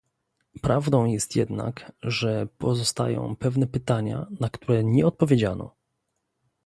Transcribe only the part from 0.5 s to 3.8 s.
Prawdą jest jednak, że pozostają pewne